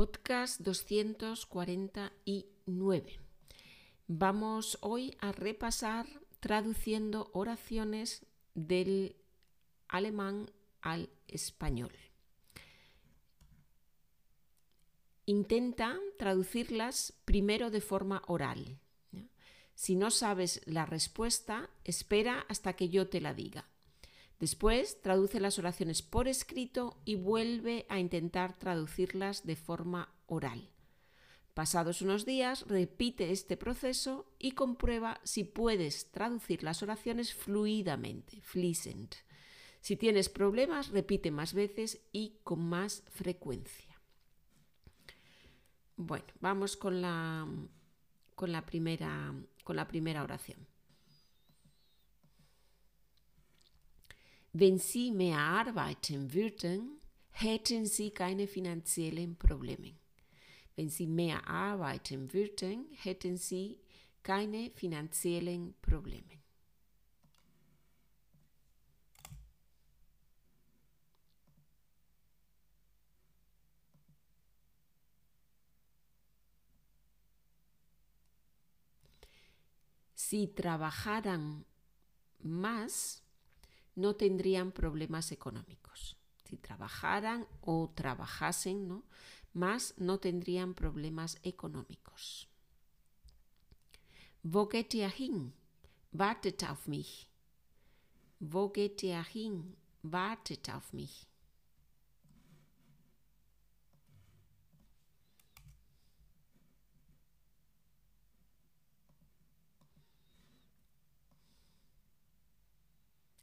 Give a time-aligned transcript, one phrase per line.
[0.00, 3.20] Podcast 249.
[4.06, 6.06] Vamos hoy a repasar
[6.40, 8.24] traduciendo oraciones
[8.54, 9.14] del
[9.88, 10.50] alemán
[10.80, 11.92] al español.
[15.26, 18.78] Intenta traducirlas primero de forma oral.
[19.74, 23.69] Si no sabes la respuesta, espera hasta que yo te la diga.
[24.40, 30.70] Después, traduce las oraciones por escrito y vuelve a intentar traducirlas de forma oral.
[31.52, 39.14] Pasados unos días, repite este proceso y comprueba si puedes traducir las oraciones fluidamente, fließend.
[39.82, 44.00] Si tienes problemas, repite más veces y con más frecuencia.
[45.96, 47.46] Bueno, vamos con la,
[48.34, 49.34] con la, primera,
[49.64, 50.66] con la primera oración.
[54.52, 56.98] Wenn Sie mehr arbeiten würden,
[57.30, 59.94] hätten Sie keine finanziellen Probleme.
[60.74, 63.78] Wenn Sie mehr arbeiten würden, hätten Sie
[64.22, 66.40] keine finanziellen Probleme.
[80.14, 81.64] Si trabajaran
[82.38, 83.22] más,
[83.94, 86.16] no tendrían problemas económicos.
[86.44, 89.04] Si trabajaran o trabajasen, ¿no?
[89.52, 92.48] más no tendrían problemas económicos.
[94.42, 95.52] Wo geht ihr hin?
[96.12, 97.30] Wartet auf mich.
[98.38, 99.76] Wo geht ihr hin?
[100.02, 101.29] Wartet auf mich.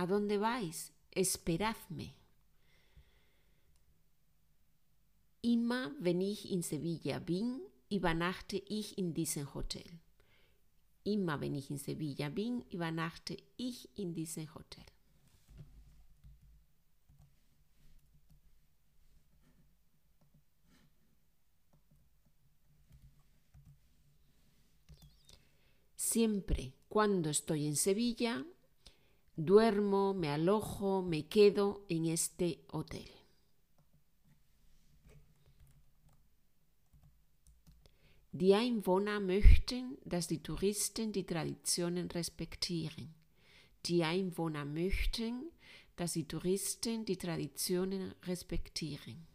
[0.00, 0.94] ¿A dónde vais?
[1.10, 2.14] Esperadme.
[5.42, 10.00] Immer wenn ich in Sevilla bin, übernachte ich in diesem Hotel.
[11.04, 14.86] Immer wenn ich in Sevilla bin, übernachte ich in diesem Hotel.
[25.94, 28.46] Siempre cuando estoy en Sevilla,
[29.44, 33.08] duermo, me alojo, me quedo en este hotel.
[38.32, 43.12] Die Einwohner möchten, dass die Touristen die Traditionen respektieren.
[43.86, 45.50] Die Einwohner möchten,
[45.96, 49.29] dass die Touristen die Traditionen respektieren.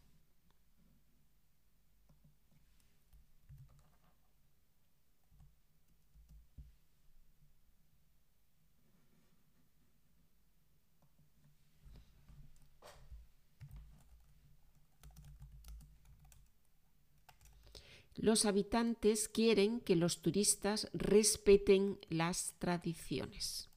[18.16, 23.70] Los habitantes quieren que los turistas respeten las tradiciones.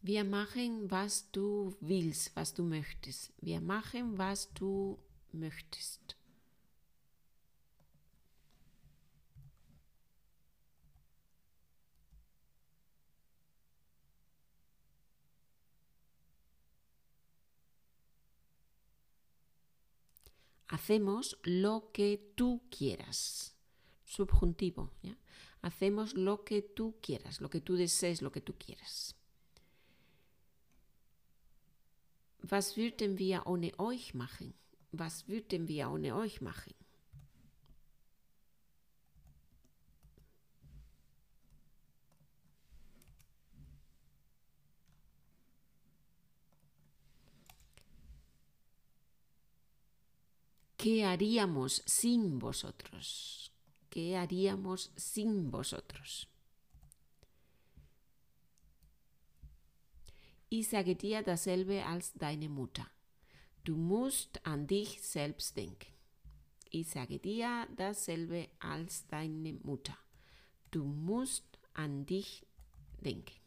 [0.00, 3.32] Wir machen, was du willst, was du möchtest.
[3.40, 4.98] Wir machen, was du
[5.32, 6.17] möchtest.
[20.68, 23.54] Hacemos lo que tú quieras.
[24.04, 24.90] Subjuntivo.
[25.60, 29.14] Hacemos lo que tú quieras, lo que tú desees, lo que tú quieras.
[32.50, 34.54] Was würden wir ohne euch machen?
[34.92, 36.74] Was würden wir ohne euch machen?
[50.78, 53.50] ¿Qué haríamos sin vosotros?
[53.90, 56.28] ¿Qué haríamos sin vosotros?
[60.48, 62.86] Ich sage dir dasselbe als deine Mutter.
[63.64, 65.92] Du musst an dich selbst denken.
[66.70, 69.98] Ich sage dir dasselbe als deine Mutter.
[70.70, 72.46] Du musst an dich
[73.00, 73.37] denken.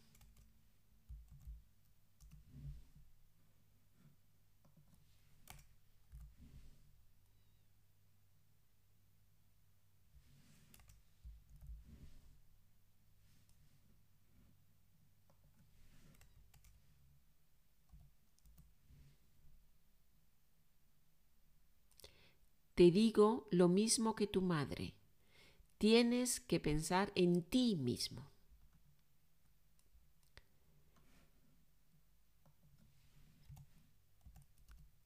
[22.81, 24.95] Te digo lo mismo que tu madre.
[25.77, 28.25] Tienes que pensar en ti mismo.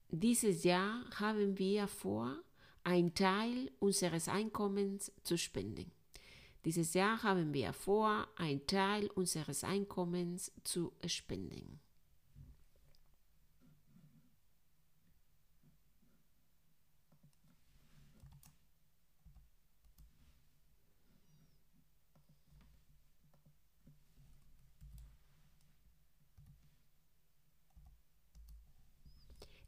[0.08, 2.42] Dieses Jahr haben wir vor,
[2.82, 5.92] ein Teil unseres Einkommens zu spenden.
[6.64, 11.78] Dieses Jahr haben wir vor, ein Teil unseres Einkommens zu spenden.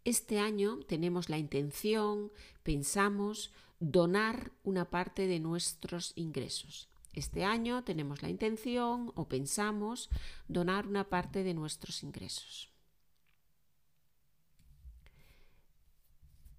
[0.08, 2.32] Este año tenemos la intención,
[2.62, 6.88] pensamos, donar una parte de nuestros ingresos.
[7.12, 10.08] Este año tenemos la intención o pensamos
[10.48, 12.72] donar una parte de nuestros ingresos.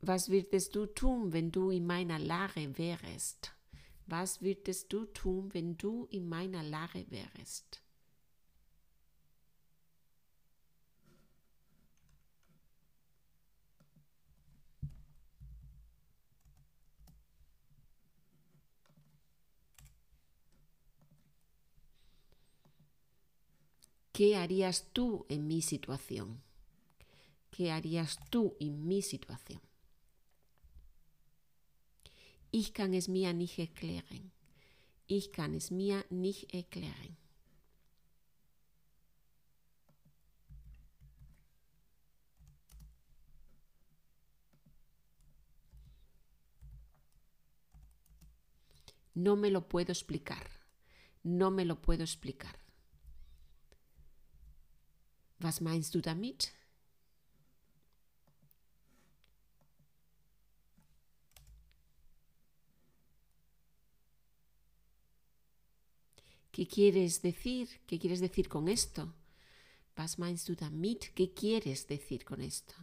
[0.04, 3.50] Was würdest du tun, wenn du in meiner Lage wärst?
[4.06, 5.08] Was würdest du
[5.52, 7.82] wenn du in meiner Lage wärst?
[24.20, 26.42] ¿Qué harías tú en mi situación?
[27.52, 29.62] ¿Qué harías tú en mi situación?
[32.52, 34.34] Ich kann es mir nicht erklären.
[35.08, 37.16] Ich kann es mir nicht erklären.
[49.16, 50.46] No me lo puedo explicar.
[51.24, 52.69] No me lo puedo explicar.
[55.40, 56.52] Was meinst du damit?
[66.52, 67.70] ¿Qué quieres decir?
[67.88, 69.14] ¿Qué quieres decir con esto?
[69.96, 71.14] Was meinst du damit?
[71.16, 72.76] ¿Qué quieres decir con esto?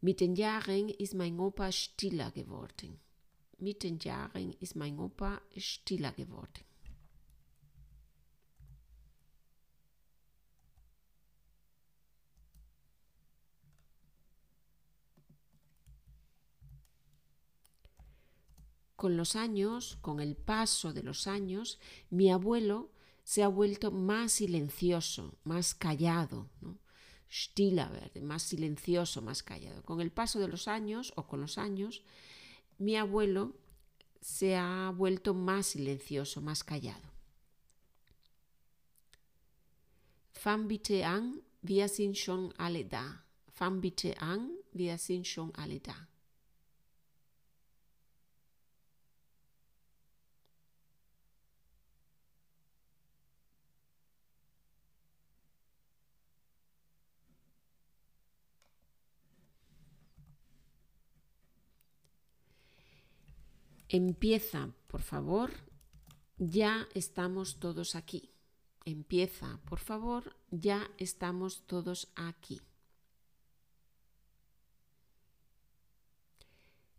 [0.00, 2.98] Mit den Jahren ist mein Opa stiller geworden.
[3.58, 6.69] Mit den Jahren ist mein Opa stiller geworden.
[19.00, 21.78] Con los años, con el paso de los años,
[22.10, 22.90] mi abuelo
[23.24, 26.76] se ha vuelto más silencioso, más callado, ¿no?
[27.32, 29.82] Stiller, más silencioso, más callado.
[29.84, 32.02] Con el paso de los años o con los años,
[32.76, 33.56] mi abuelo
[34.20, 37.08] se ha vuelto más silencioso, más callado.
[40.32, 43.24] Fang bitte an, wir sind schon alle da.
[43.50, 46.09] Fang bitte an, wir sind schon alle da.
[63.92, 65.50] Empieza, por favor.
[66.38, 68.30] Ya estamos todos aquí.
[68.84, 70.36] Empieza, por favor.
[70.52, 72.60] Ya estamos todos aquí.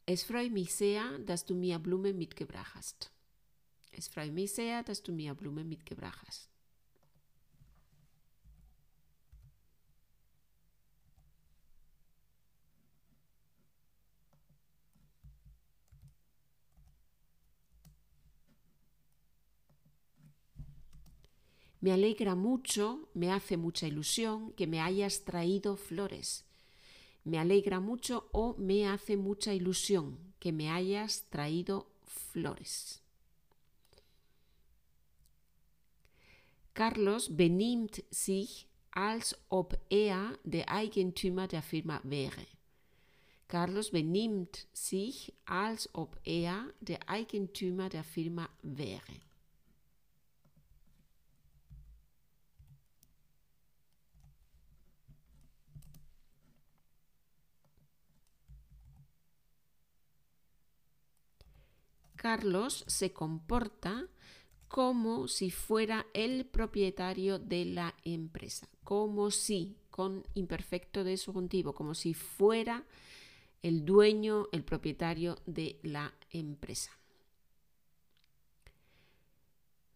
[0.06, 3.10] Es freut mich sehr, dass du mir Blumen mitgebracht hast.
[3.94, 6.51] Es freut mich sehr, dass du mir Blumen mitgebracht hast.
[21.82, 26.46] Me alegra mucho, me hace mucha ilusión que me hayas traído flores.
[27.24, 33.02] Me alegra mucho o me hace mucha ilusión que me hayas traído flores.
[36.74, 42.48] Carlos benimmt sich, als ob er der Eigentümer der Firma wäre.
[43.48, 49.31] Carlos benimmt sich, als ob er der Eigentümer der Firma wäre.
[62.22, 64.08] Carlos se comporta
[64.68, 71.96] como si fuera el propietario de la empresa, como si, con imperfecto de subjuntivo, como
[71.96, 72.86] si fuera
[73.64, 76.92] el dueño, el propietario de la empresa.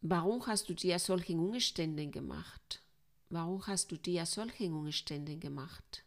[0.02, 2.82] Warum hast du dir solche Umstände gemacht?
[3.30, 6.05] Warum hast du dir solche Umstände gemacht?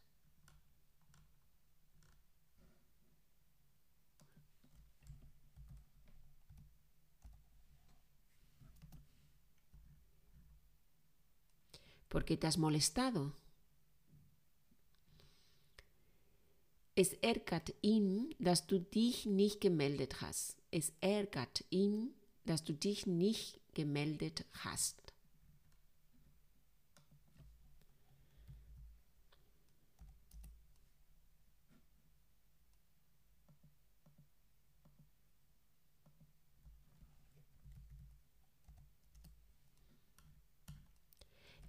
[12.09, 13.33] porque te has molestado.
[16.95, 20.57] Es ärgert ihn, dass du dich nicht gemeldet hast.
[20.71, 22.13] Es ärgert ihn,
[22.45, 25.08] dass du dich nicht gemeldet hast.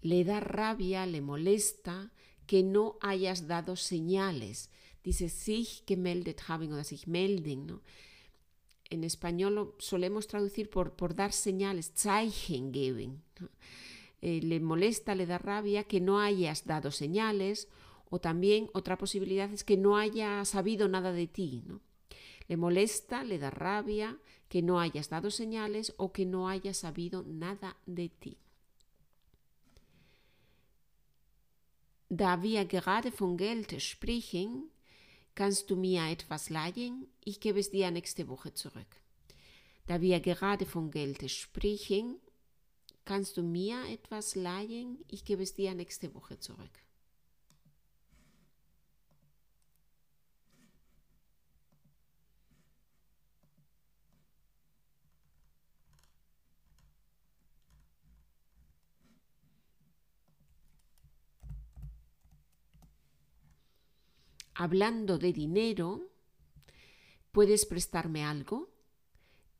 [0.01, 2.11] Le da rabia, le molesta
[2.45, 4.69] que no hayas dado señales.
[5.03, 7.67] Dice sich gemeldet haben oder sich melden.
[7.67, 7.81] ¿no?
[8.89, 13.21] En español lo solemos traducir por, por dar señales, Zeichen geben.
[14.21, 17.67] Eh, le molesta, le da rabia que no hayas dado señales
[18.09, 21.63] o también otra posibilidad es que no haya sabido nada de ti.
[21.67, 21.81] ¿no?
[22.47, 24.17] Le molesta, le da rabia
[24.49, 28.37] que no hayas dado señales o que no hayas sabido nada de ti.
[32.11, 34.63] Da wir gerade von Geld sprechen,
[35.35, 37.07] kannst du mir etwas leihen?
[37.23, 38.87] Ich gebe es dir nächste Woche zurück.
[39.85, 42.15] Da wir gerade von Geld sprechen,
[43.05, 44.97] kannst du mir etwas leihen?
[45.07, 46.83] Ich gebe es dir nächste Woche zurück.
[64.59, 66.11] Hablando de dinero,
[67.31, 68.69] ¿puedes prestarme algo?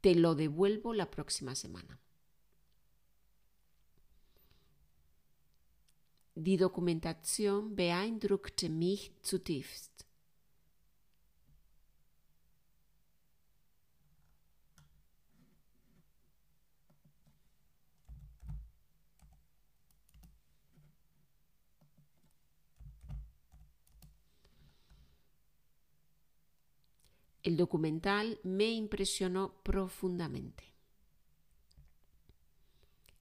[0.01, 1.97] Te lo devuelvo la próxima semana.
[6.35, 10.03] Die Dokumentation beeindruckte mich zutiefst.
[27.41, 30.63] El documental me impresionó profundamente.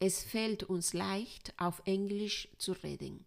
[0.01, 3.27] Es fällt uns leicht, auf Englisch zu reden.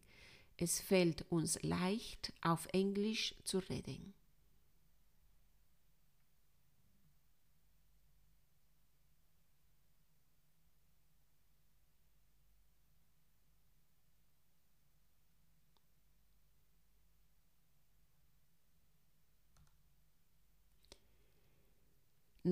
[0.57, 4.13] Es fällt uns leicht, auf Englisch zu reden.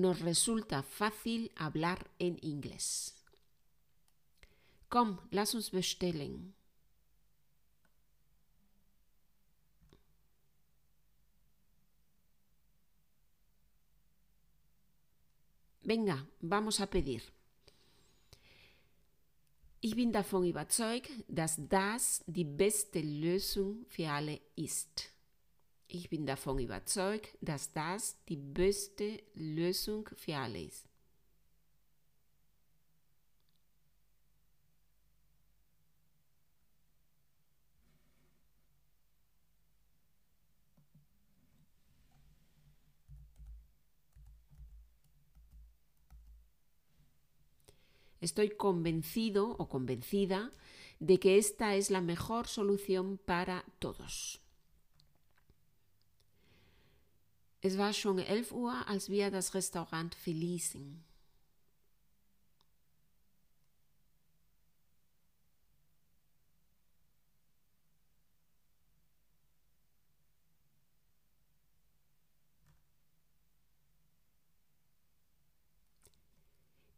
[0.00, 3.14] Nos resulta fácil hablar en inglés.
[4.88, 6.54] Komm, lass uns bestellen.
[15.82, 17.22] Venga, vamos a pedir.
[19.80, 25.10] Ich bin davon überzeugt, dass das die beste Lösung für alle ist.
[25.92, 30.86] Ich bin davon überzeugt, dass das die beste Lösung für alle ist.
[48.20, 50.52] Estoy convencido o convencida
[51.00, 54.39] de que esta es la mejor solución para todos.
[57.62, 61.04] Es war schon 11 Uhr, als wir das Restaurant verließen.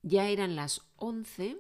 [0.04, 1.56] Ya eran las 11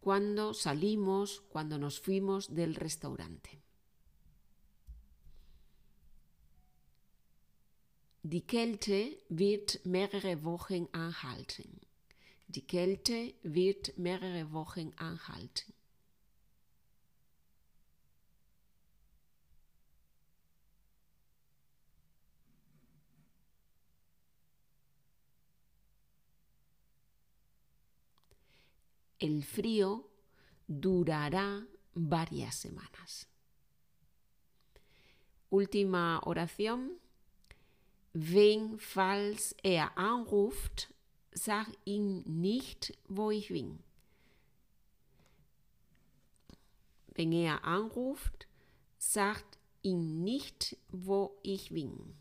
[0.00, 3.63] cuando salimos, cuando nos fuimos del restaurante.
[8.26, 11.78] Die Kälte wird mehrere Wochen anhalten.
[12.48, 15.74] Die Kälte wird mehrere Wochen anhalten.
[29.18, 30.08] El frío
[30.66, 33.28] durará varias semanas.
[35.50, 37.03] Última oración.
[38.16, 40.94] Wen, falls er anruft,
[41.32, 43.80] sag ihm nicht, wo ich bin.
[47.08, 48.46] Wenn er anruft,
[48.98, 52.14] sagt ihm nicht, wo ich bin.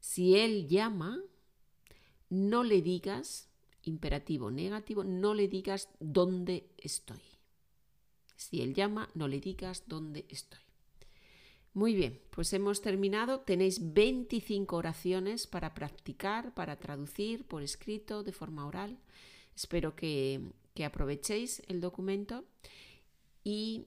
[0.00, 1.18] Si él llama,
[2.34, 3.48] no le digas,
[3.82, 7.22] imperativo negativo, no le digas dónde estoy.
[8.36, 10.60] Si él llama, no le digas dónde estoy.
[11.72, 13.40] Muy bien, pues hemos terminado.
[13.40, 18.98] Tenéis 25 oraciones para practicar, para traducir por escrito, de forma oral.
[19.54, 20.40] Espero que,
[20.84, 22.44] aprovechéis el documento
[23.44, 23.86] y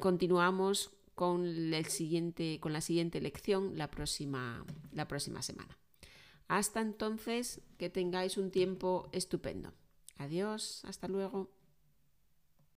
[0.00, 5.78] continuamos con, siguiente, con la siguiente lección la próxima, la próxima semana.
[6.48, 9.72] Hasta entonces, que tengáis un tiempo estupendo.
[10.18, 11.50] Adiós, hasta luego.